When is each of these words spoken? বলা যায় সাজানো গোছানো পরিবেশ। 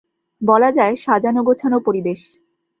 বলা 0.41 0.69
যায় 0.71 0.95
সাজানো 0.95 1.41
গোছানো 1.43 1.77
পরিবেশ। 1.79 2.19